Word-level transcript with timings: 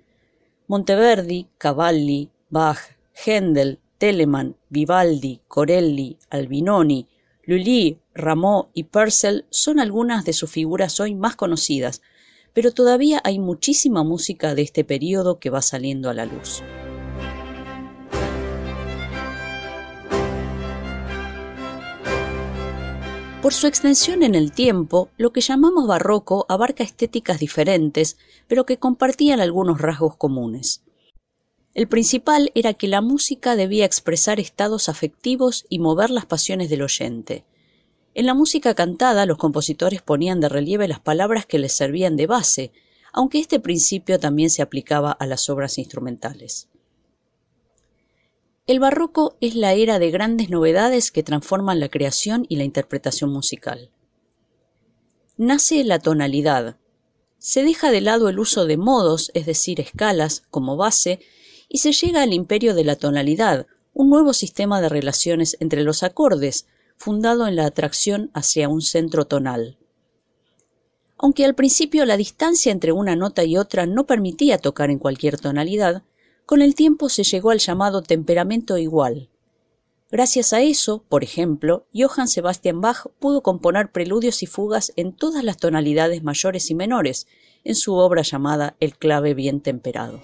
Monteverdi, 0.67 1.49
Cavalli, 1.57 2.29
Bach, 2.49 2.79
Händel, 3.13 3.79
Telemann, 3.97 4.55
Vivaldi, 4.69 5.41
Corelli, 5.49 6.17
Albinoni, 6.29 7.09
Lully, 7.43 7.99
Rameau 8.13 8.69
y 8.73 8.85
Purcell 8.85 9.43
son 9.49 9.81
algunas 9.81 10.23
de 10.23 10.31
sus 10.31 10.49
figuras 10.49 11.01
hoy 11.01 11.13
más 11.13 11.35
conocidas, 11.35 12.01
pero 12.53 12.71
todavía 12.71 13.19
hay 13.25 13.37
muchísima 13.37 14.05
música 14.05 14.55
de 14.55 14.61
este 14.61 14.85
período 14.85 15.39
que 15.39 15.49
va 15.49 15.61
saliendo 15.61 16.09
a 16.09 16.13
la 16.13 16.25
luz. 16.25 16.63
Por 23.45 23.53
su 23.53 23.67
extensión 23.67 24.23
en 24.23 24.33
el 24.33 24.51
tiempo, 24.51 25.11
lo 25.17 25.31
que 25.31 25.39
llamamos 25.39 25.85
barroco 25.85 26.47
abarca 26.49 26.83
estéticas 26.83 27.39
diferentes, 27.39 28.17
pero 28.47 28.65
que 28.65 28.77
compartían 28.77 29.39
algunos 29.39 29.79
rasgos 29.79 30.15
comunes. 30.17 30.81
El 31.75 31.87
principal 31.87 32.51
era 32.55 32.73
que 32.73 32.87
la 32.87 33.01
música 33.01 33.55
debía 33.55 33.85
expresar 33.85 34.39
estados 34.39 34.89
afectivos 34.89 35.67
y 35.69 35.77
mover 35.77 36.09
las 36.09 36.25
pasiones 36.25 36.71
del 36.71 36.81
oyente. 36.81 37.45
En 38.15 38.25
la 38.25 38.33
música 38.33 38.73
cantada 38.73 39.27
los 39.27 39.37
compositores 39.37 40.01
ponían 40.01 40.39
de 40.39 40.49
relieve 40.49 40.87
las 40.87 40.99
palabras 40.99 41.45
que 41.45 41.59
les 41.59 41.73
servían 41.73 42.15
de 42.15 42.25
base, 42.25 42.71
aunque 43.13 43.37
este 43.37 43.59
principio 43.59 44.19
también 44.19 44.49
se 44.49 44.63
aplicaba 44.63 45.11
a 45.11 45.27
las 45.27 45.51
obras 45.51 45.77
instrumentales. 45.77 46.67
El 48.67 48.79
barroco 48.79 49.37
es 49.41 49.53
la 49.53 49.73
era 49.73 49.99
de 49.99 50.09
grandes 50.09 50.49
novedades 50.49 51.11
que 51.11 51.21
transforman 51.21 51.79
la 51.79 51.89
creación 51.89 52.47
y 52.49 52.55
la 52.55 52.63
interpretación 52.63 53.29
musical. 53.29 53.91
Nace 55.37 55.83
la 55.83 55.99
tonalidad. 55.99 56.77
Se 57.37 57.63
deja 57.63 57.91
de 57.91 58.01
lado 58.01 58.27
el 58.27 58.39
uso 58.39 58.65
de 58.65 58.77
modos, 58.77 59.29
es 59.35 59.45
decir, 59.45 59.79
escalas, 59.79 60.41
como 60.49 60.77
base, 60.77 61.19
y 61.69 61.77
se 61.77 61.91
llega 61.91 62.23
al 62.23 62.33
imperio 62.33 62.73
de 62.73 62.83
la 62.83 62.95
tonalidad, 62.95 63.67
un 63.93 64.09
nuevo 64.09 64.33
sistema 64.33 64.81
de 64.81 64.89
relaciones 64.89 65.57
entre 65.59 65.83
los 65.83 66.01
acordes, 66.01 66.65
fundado 66.97 67.45
en 67.45 67.57
la 67.57 67.67
atracción 67.67 68.31
hacia 68.33 68.67
un 68.67 68.81
centro 68.81 69.25
tonal. 69.25 69.77
Aunque 71.17 71.45
al 71.45 71.53
principio 71.53 72.03
la 72.05 72.17
distancia 72.17 72.71
entre 72.71 72.93
una 72.93 73.15
nota 73.15 73.43
y 73.43 73.57
otra 73.57 73.85
no 73.85 74.07
permitía 74.07 74.57
tocar 74.57 74.89
en 74.89 74.97
cualquier 74.97 75.39
tonalidad, 75.39 76.03
con 76.45 76.61
el 76.61 76.75
tiempo 76.75 77.09
se 77.09 77.23
llegó 77.23 77.51
al 77.51 77.59
llamado 77.59 78.01
temperamento 78.01 78.77
igual. 78.77 79.29
Gracias 80.11 80.53
a 80.53 80.61
eso, 80.61 81.03
por 81.09 81.23
ejemplo, 81.23 81.87
Johann 81.93 82.27
Sebastian 82.27 82.79
Bach 82.79 83.07
pudo 83.19 83.41
componer 83.41 83.91
preludios 83.91 84.43
y 84.43 84.45
fugas 84.45 84.93
en 84.95 85.13
todas 85.13 85.43
las 85.43 85.57
tonalidades 85.57 86.23
mayores 86.23 86.69
y 86.69 86.75
menores, 86.75 87.27
en 87.63 87.75
su 87.75 87.95
obra 87.95 88.21
llamada 88.21 88.75
El 88.79 88.95
clave 88.97 89.33
bien 89.33 89.61
temperado. 89.61 90.21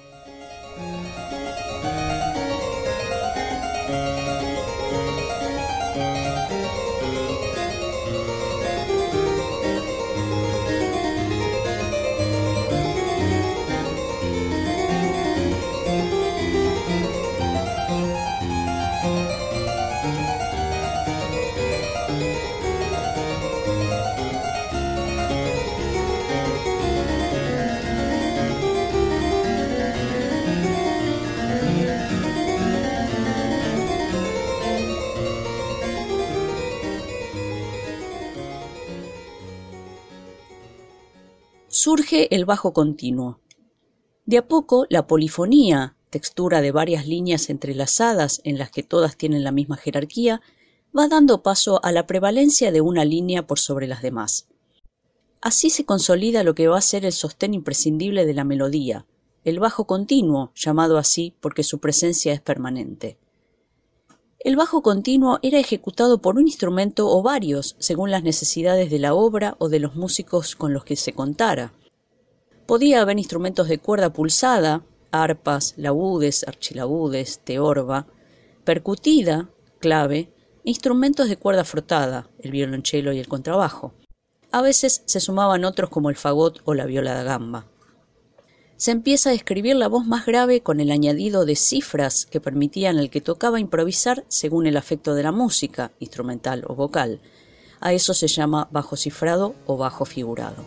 Surge 41.81 42.36
el 42.36 42.46
bajo 42.46 42.74
continuo. 42.74 43.40
De 44.28 44.38
a 44.38 44.47
poco, 44.47 44.86
la 44.92 45.08
polifonía, 45.08 45.96
textura 46.12 46.62
de 46.62 46.72
varias 46.72 47.08
líneas 47.08 47.50
entrelazadas 47.50 48.40
en 48.44 48.59
las 48.59 48.69
que 48.69 48.84
todas 48.84 49.18
tienen 49.18 49.44
la 49.44 49.52
misma 49.52 49.78
jerarquía, 49.78 50.44
va 50.96 51.08
dando 51.08 51.42
paso 51.42 51.84
a 51.84 51.92
la 51.92 52.06
prevalencia 52.06 52.72
de 52.72 52.81
una 52.81 53.03
línea 53.03 53.47
por 53.47 53.58
sobre 53.58 53.88
las 53.88 54.03
demás. 54.03 54.47
Así 55.42 55.72
se 55.72 55.84
consolida 55.84 56.44
lo 56.44 56.53
que 56.53 56.68
va 56.68 56.78
a 56.78 56.81
ser 56.81 57.03
el 57.03 57.14
sostén 57.14 57.56
imprescindible 57.56 58.28
de 58.28 58.36
la 58.36 58.44
melodía, 58.44 59.08
el 59.44 59.58
bajo 59.58 59.88
continuo, 59.88 60.52
llamado 60.53 61.00
así 61.00 61.36
porque 61.42 61.63
su 61.63 61.80
presencia 61.80 62.31
es 62.31 62.42
permanente. 62.42 63.18
El 64.44 64.56
bajo 64.56 64.81
continuo 64.81 65.38
era 65.44 65.59
ejecutado 65.59 66.19
por 66.19 66.38
un 66.38 66.47
instrumento 66.47 67.07
o 67.07 67.22
varios, 67.22 67.75
según 67.78 68.09
las 68.09 68.24
necesidades 68.24 68.90
de 68.90 68.97
la 68.97 69.13
obra 69.13 69.56
o 69.59 69.69
de 69.69 69.79
los 69.79 69.96
músicos 69.96 70.56
con 70.56 70.74
los 70.74 70.84
que 70.84 70.96
se 70.96 71.13
contara. 71.13 71.74
Podía 72.66 73.01
haber 73.01 73.19
instrumentos 73.19 73.68
de 73.68 73.78
cuerda 73.78 74.12
pulsada, 74.12 74.84
arpas, 75.12 75.75
laúdes, 75.78 76.44
archilaúdes, 76.47 77.41
teorba, 77.44 78.07
percutida, 78.63 79.51
clave, 79.78 80.34
instrumentos 80.63 81.30
de 81.30 81.38
cuerda 81.38 81.63
frotada, 81.63 82.28
el 82.40 82.50
violonchelo 82.50 83.13
y 83.13 83.19
el 83.19 83.28
contrabajo. 83.28 83.94
A 84.51 84.63
veces 84.63 85.03
se 85.06 85.19
sumaban 85.19 85.66
otros 85.66 85.91
como 85.91 86.09
el 86.09 86.16
fagot 86.16 86.62
o 86.66 86.74
la 86.74 86.88
viola 86.88 87.13
da 87.13 87.22
gamba. 87.22 87.71
Se 88.81 88.90
empieza 88.90 89.30
a 89.30 89.34
escribir 89.34 89.75
la 89.75 89.88
voz 89.88 90.08
más 90.08 90.25
grave 90.25 90.62
con 90.62 90.80
el 90.80 90.89
añadido 90.89 91.45
de 91.45 91.56
cifras 91.56 92.25
que 92.25 92.42
permitían 92.42 92.98
al 92.98 93.12
que 93.12 93.22
tocaba 93.22 93.60
improvisar 93.60 94.25
según 94.28 94.66
el 94.66 94.75
afecto 94.75 95.13
de 95.13 95.22
la 95.22 95.31
música, 95.31 95.92
instrumental 96.00 96.63
o 96.66 96.74
vocal. 96.74 97.19
A 97.80 97.94
eso 97.94 98.16
se 98.16 98.28
llama 98.28 98.69
bajo 98.72 98.98
cifrado 98.98 99.54
o 99.68 99.78
bajo 99.78 100.04
figurado. 100.06 100.66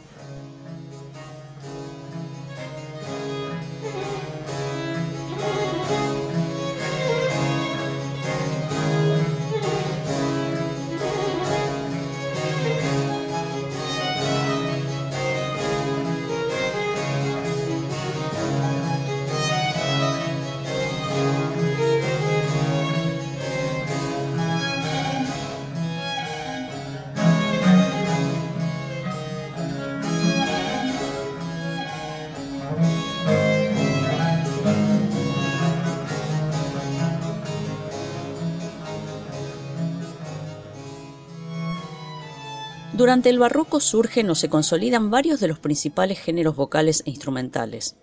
Durante 43.04 43.28
el 43.28 43.38
barroco 43.38 43.80
surgen 43.80 44.30
o 44.30 44.34
se 44.34 44.48
consolidan 44.48 45.10
varios 45.10 45.38
de 45.38 45.46
los 45.46 45.58
principales 45.58 46.18
géneros 46.18 46.56
vocales 46.56 47.02
e 47.04 47.10
instrumentales. 47.10 47.96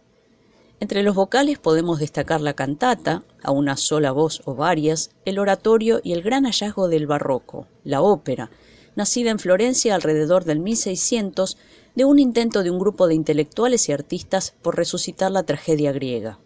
Entre 0.80 1.02
los 1.02 1.16
vocales 1.16 1.58
podemos 1.58 1.98
destacar 1.98 2.40
la 2.40 2.54
cantata, 2.54 3.24
a 3.42 3.50
una 3.50 3.78
sola 3.78 4.12
voz 4.12 4.44
o 4.46 4.54
varias, 4.54 5.10
el 5.26 5.40
oratorio 5.40 6.02
y 6.04 6.14
el 6.14 6.22
gran 6.22 6.44
hallazgo 6.46 6.88
del 6.88 7.08
barroco, 7.08 7.66
la 7.84 8.04
ópera, 8.04 8.52
nacida 8.96 9.32
en 9.32 9.40
Florencia 9.40 9.96
alrededor 9.96 10.46
del 10.46 10.60
1600 10.60 11.58
de 11.96 12.06
un 12.06 12.20
intento 12.20 12.62
de 12.62 12.70
un 12.70 12.78
grupo 12.78 13.08
de 13.08 13.16
intelectuales 13.16 13.90
y 13.90 13.94
artistas 13.94 14.54
por 14.62 14.78
resucitar 14.78 15.32
la 15.32 15.42
tragedia 15.42 15.92
griega. 15.94 16.38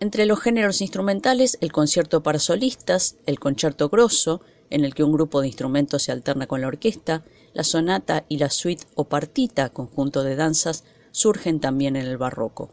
Entre 0.00 0.26
los 0.26 0.40
géneros 0.40 0.80
instrumentales, 0.80 1.58
el 1.60 1.70
concierto 1.70 2.24
para 2.24 2.40
solistas, 2.40 3.18
el 3.26 3.38
concierto 3.38 3.88
grosso, 3.88 4.40
en 4.70 4.84
el 4.84 4.94
que 4.94 5.04
un 5.04 5.12
grupo 5.12 5.40
de 5.40 5.48
instrumentos 5.48 6.02
se 6.02 6.12
alterna 6.12 6.46
con 6.46 6.60
la 6.60 6.68
orquesta, 6.68 7.24
la 7.52 7.64
sonata 7.64 8.24
y 8.28 8.38
la 8.38 8.50
suite 8.50 8.84
o 8.94 9.08
partita, 9.08 9.70
conjunto 9.70 10.22
de 10.22 10.36
danzas, 10.36 10.84
surgen 11.12 11.60
también 11.60 11.96
en 11.96 12.06
el 12.06 12.18
barroco. 12.18 12.72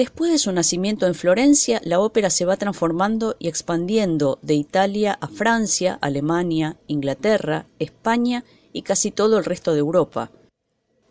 Después 0.00 0.32
de 0.32 0.38
su 0.38 0.50
nacimiento 0.50 1.06
en 1.06 1.14
Florencia, 1.14 1.78
la 1.84 2.00
ópera 2.00 2.30
se 2.30 2.46
va 2.46 2.56
transformando 2.56 3.36
y 3.38 3.48
expandiendo 3.48 4.38
de 4.40 4.54
Italia 4.54 5.18
a 5.20 5.28
Francia, 5.28 5.98
Alemania, 6.00 6.78
Inglaterra, 6.86 7.66
España 7.78 8.46
y 8.72 8.80
casi 8.80 9.10
todo 9.10 9.36
el 9.36 9.44
resto 9.44 9.74
de 9.74 9.80
Europa. 9.80 10.30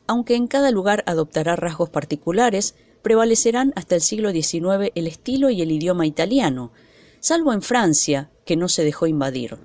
Aunque 0.07 0.33
en 0.33 0.47
cada 0.47 0.71
lugar 0.71 1.03
adoptará 1.06 1.56
rasgos 1.56 1.91
particulares, 1.91 2.74
prevalecerán 3.03 3.74
hasta 3.75 3.94
el 3.94 4.01
siglo 4.01 4.31
XIX 4.31 4.91
el 4.95 5.06
estilo 5.06 5.51
y 5.51 5.62
el 5.62 5.69
idioma 5.69 6.07
italiano, 6.07 6.71
salvo 7.19 7.53
en 7.53 7.62
Francia, 7.62 8.31
que 8.44 8.56
no 8.56 8.68
se 8.69 8.83
dejó 8.83 9.06
invadir. 9.06 9.59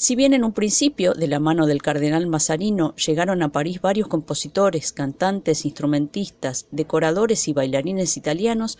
Si 0.00 0.14
bien 0.14 0.32
en 0.32 0.44
un 0.44 0.52
principio, 0.52 1.12
de 1.12 1.26
la 1.26 1.40
mano 1.40 1.66
del 1.66 1.82
cardenal 1.82 2.28
Mazarino, 2.28 2.94
llegaron 2.94 3.42
a 3.42 3.50
París 3.50 3.80
varios 3.80 4.06
compositores, 4.06 4.92
cantantes, 4.92 5.64
instrumentistas, 5.64 6.68
decoradores 6.70 7.48
y 7.48 7.52
bailarines 7.52 8.16
italianos, 8.16 8.78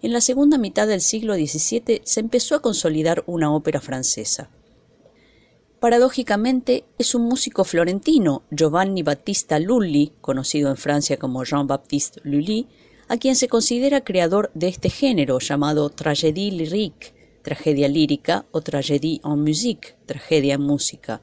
en 0.00 0.12
la 0.12 0.20
segunda 0.20 0.58
mitad 0.58 0.86
del 0.86 1.00
siglo 1.00 1.34
XVII 1.34 2.02
se 2.04 2.20
empezó 2.20 2.54
a 2.54 2.62
consolidar 2.62 3.24
una 3.26 3.52
ópera 3.52 3.80
francesa. 3.80 4.48
Paradójicamente, 5.80 6.84
es 6.98 7.16
un 7.16 7.22
músico 7.22 7.64
florentino, 7.64 8.44
Giovanni 8.52 9.02
Battista 9.02 9.58
Lully, 9.58 10.12
conocido 10.20 10.70
en 10.70 10.76
Francia 10.76 11.16
como 11.16 11.42
Jean-Baptiste 11.42 12.20
Lully, 12.22 12.68
a 13.08 13.16
quien 13.16 13.34
se 13.34 13.48
considera 13.48 14.04
creador 14.04 14.52
de 14.54 14.68
este 14.68 14.88
género 14.88 15.40
llamado 15.40 15.90
tragédie 15.90 16.52
lyrique, 16.52 17.19
tragedia 17.42 17.88
lírica 17.88 18.46
o 18.50 18.60
tragédie 18.60 19.20
en 19.24 19.42
musique, 19.42 19.96
tragedia 20.06 20.54
en 20.54 20.62
música. 20.62 21.22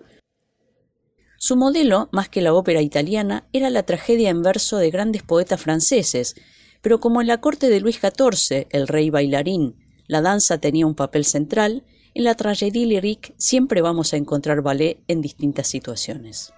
Su 1.38 1.56
modelo, 1.56 2.10
más 2.12 2.30
que 2.30 2.42
la 2.42 2.54
ópera 2.54 2.82
italiana, 2.82 3.48
era 3.54 3.70
la 3.70 3.84
tragedia 3.84 4.30
en 4.30 4.42
verso 4.42 4.78
de 4.78 4.90
grandes 4.90 5.24
poetas 5.24 5.62
franceses, 5.62 6.36
pero 6.82 7.00
como 7.00 7.22
en 7.22 7.28
la 7.28 7.40
corte 7.40 7.70
de 7.70 7.80
Luis 7.80 8.00
XIV, 8.00 8.68
el 8.72 8.88
rey 8.88 9.10
bailarín, 9.10 9.76
la 10.08 10.22
danza 10.22 10.58
tenía 10.58 10.88
un 10.88 10.96
papel 10.96 11.26
central, 11.26 11.84
en 12.14 12.24
la 12.24 12.34
tragédie 12.34 12.88
lyrique 12.88 13.36
siempre 13.38 13.82
vamos 13.82 14.14
a 14.14 14.18
encontrar 14.18 14.62
ballet 14.62 15.04
en 15.08 15.22
distintas 15.22 15.68
situaciones. 15.68 16.54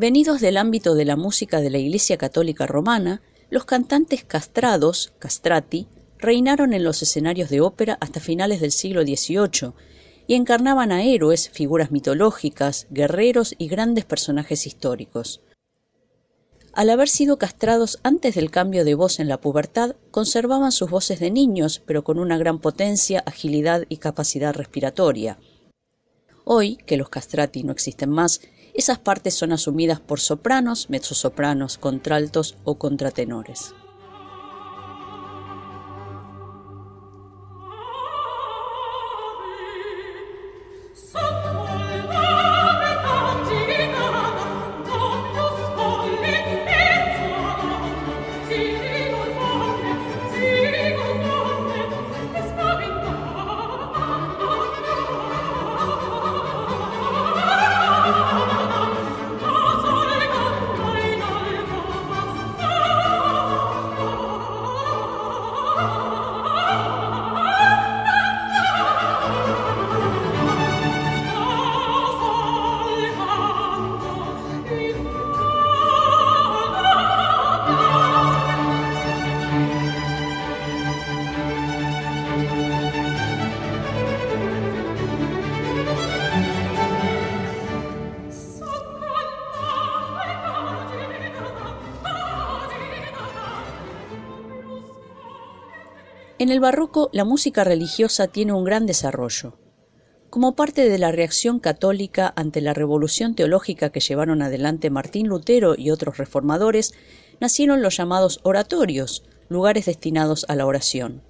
Venidos 0.00 0.40
del 0.40 0.56
ámbito 0.56 0.94
de 0.94 1.04
la 1.04 1.14
música 1.14 1.60
de 1.60 1.68
la 1.68 1.76
Iglesia 1.76 2.16
Católica 2.16 2.66
Romana, 2.66 3.20
los 3.50 3.66
cantantes 3.66 4.24
castrados, 4.24 5.12
castrati, 5.18 5.88
reinaron 6.16 6.72
en 6.72 6.84
los 6.84 7.02
escenarios 7.02 7.50
de 7.50 7.60
ópera 7.60 7.98
hasta 8.00 8.18
finales 8.18 8.62
del 8.62 8.72
siglo 8.72 9.02
XVIII 9.02 9.74
y 10.26 10.36
encarnaban 10.36 10.90
a 10.90 11.04
héroes, 11.04 11.50
figuras 11.50 11.90
mitológicas, 11.90 12.86
guerreros 12.88 13.54
y 13.58 13.68
grandes 13.68 14.06
personajes 14.06 14.66
históricos. 14.66 15.42
al 16.72 16.88
haber 16.88 17.10
sido 17.10 17.36
castrados 17.36 17.98
antes 18.02 18.36
del 18.36 18.50
cambio 18.50 18.86
de 18.86 18.94
voz 18.94 19.20
en 19.20 19.28
la 19.28 19.42
pubertad, 19.42 19.96
conservaban 20.10 20.72
sus 20.72 20.88
voces 20.88 21.20
de 21.20 21.30
niños, 21.30 21.82
pero 21.84 22.04
con 22.04 22.18
una 22.18 22.38
gran 22.38 22.58
potencia, 22.58 23.22
agilidad 23.26 23.84
y 23.90 23.98
capacidad 23.98 24.54
respiratoria. 24.54 25.36
Hoy, 26.46 26.76
que 26.86 26.96
los 26.96 27.10
castrati 27.10 27.64
no 27.64 27.72
existen 27.72 28.08
más, 28.08 28.40
esas 28.74 28.98
partes 28.98 29.34
son 29.34 29.52
asumidas 29.52 30.00
por 30.00 30.20
sopranos, 30.20 30.90
mezzosopranos, 30.90 31.78
contraltos 31.78 32.56
o 32.64 32.76
contratenores. 32.76 33.74
En 96.40 96.48
el 96.48 96.58
barroco 96.58 97.10
la 97.12 97.26
música 97.26 97.64
religiosa 97.64 98.26
tiene 98.26 98.54
un 98.54 98.64
gran 98.64 98.86
desarrollo. 98.86 99.58
Como 100.30 100.56
parte 100.56 100.88
de 100.88 100.96
la 100.96 101.12
reacción 101.12 101.60
católica 101.60 102.32
ante 102.34 102.62
la 102.62 102.72
revolución 102.72 103.34
teológica 103.34 103.90
que 103.90 104.00
llevaron 104.00 104.40
adelante 104.40 104.88
Martín 104.88 105.28
Lutero 105.28 105.74
y 105.76 105.90
otros 105.90 106.16
reformadores, 106.16 106.94
nacieron 107.40 107.82
los 107.82 107.98
llamados 107.98 108.40
oratorios, 108.42 109.22
lugares 109.50 109.84
destinados 109.84 110.46
a 110.48 110.56
la 110.56 110.64
oración. 110.64 111.22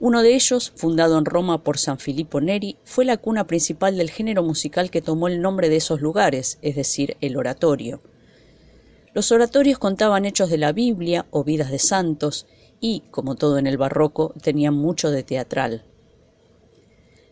Uno 0.00 0.24
de 0.24 0.34
ellos, 0.34 0.72
fundado 0.74 1.18
en 1.18 1.24
Roma 1.24 1.62
por 1.62 1.78
San 1.78 2.00
Filippo 2.00 2.40
Neri, 2.40 2.78
fue 2.82 3.04
la 3.04 3.18
cuna 3.18 3.46
principal 3.46 3.96
del 3.96 4.10
género 4.10 4.42
musical 4.42 4.90
que 4.90 5.02
tomó 5.02 5.28
el 5.28 5.40
nombre 5.40 5.68
de 5.68 5.76
esos 5.76 6.00
lugares, 6.00 6.58
es 6.62 6.74
decir, 6.74 7.16
el 7.20 7.36
oratorio. 7.36 8.02
Los 9.14 9.30
oratorios 9.30 9.78
contaban 9.78 10.24
hechos 10.24 10.50
de 10.50 10.58
la 10.58 10.72
Biblia 10.72 11.26
o 11.30 11.44
vidas 11.44 11.70
de 11.70 11.78
santos, 11.78 12.48
y, 12.80 13.04
como 13.10 13.34
todo 13.34 13.58
en 13.58 13.66
el 13.66 13.78
barroco, 13.78 14.34
tenía 14.42 14.70
mucho 14.70 15.10
de 15.10 15.22
teatral. 15.22 15.84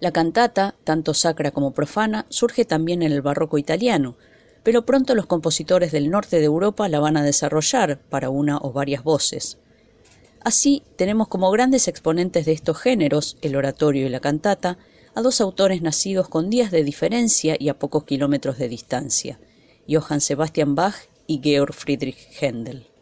La 0.00 0.12
cantata, 0.12 0.74
tanto 0.84 1.14
sacra 1.14 1.50
como 1.50 1.72
profana, 1.72 2.26
surge 2.28 2.64
también 2.64 3.02
en 3.02 3.12
el 3.12 3.22
barroco 3.22 3.58
italiano, 3.58 4.16
pero 4.62 4.84
pronto 4.84 5.14
los 5.14 5.26
compositores 5.26 5.92
del 5.92 6.10
norte 6.10 6.38
de 6.38 6.44
Europa 6.44 6.88
la 6.88 7.00
van 7.00 7.16
a 7.16 7.22
desarrollar 7.22 8.00
para 8.08 8.30
una 8.30 8.58
o 8.58 8.72
varias 8.72 9.04
voces. 9.04 9.58
Así, 10.42 10.82
tenemos 10.96 11.28
como 11.28 11.50
grandes 11.50 11.88
exponentes 11.88 12.44
de 12.44 12.52
estos 12.52 12.78
géneros, 12.78 13.38
el 13.40 13.56
oratorio 13.56 14.06
y 14.06 14.10
la 14.10 14.20
cantata, 14.20 14.78
a 15.14 15.22
dos 15.22 15.40
autores 15.40 15.80
nacidos 15.80 16.28
con 16.28 16.50
días 16.50 16.70
de 16.70 16.84
diferencia 16.84 17.56
y 17.58 17.68
a 17.68 17.78
pocos 17.78 18.04
kilómetros 18.04 18.58
de 18.58 18.68
distancia, 18.68 19.38
Johann 19.88 20.20
Sebastian 20.20 20.74
Bach 20.74 20.96
y 21.26 21.40
Georg 21.42 21.72
Friedrich 21.72 22.28
Händel. 22.40 22.93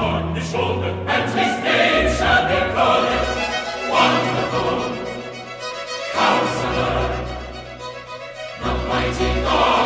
on 0.00 0.34
his 0.34 0.50
shoulder, 0.50 0.88
and 1.06 1.24
his 1.38 1.54
name 1.62 2.08
shall 2.16 2.44
be 2.48 2.58
called 2.74 3.04
Wonderful 3.92 4.80
Counselor, 6.14 7.00
the 8.62 8.88
Mighty 8.88 9.42
God. 9.42 9.79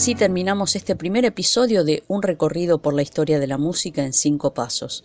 Así 0.00 0.14
terminamos 0.14 0.76
este 0.76 0.96
primer 0.96 1.26
episodio 1.26 1.84
de 1.84 2.04
Un 2.08 2.22
recorrido 2.22 2.78
por 2.78 2.94
la 2.94 3.02
historia 3.02 3.38
de 3.38 3.46
la 3.46 3.58
música 3.58 4.02
en 4.02 4.14
cinco 4.14 4.54
pasos. 4.54 5.04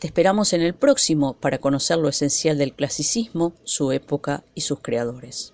Te 0.00 0.08
esperamos 0.08 0.52
en 0.52 0.62
el 0.62 0.74
próximo 0.74 1.34
para 1.34 1.58
conocer 1.58 1.98
lo 1.98 2.08
esencial 2.08 2.58
del 2.58 2.72
clasicismo, 2.72 3.52
su 3.62 3.92
época 3.92 4.42
y 4.52 4.62
sus 4.62 4.80
creadores. 4.80 5.52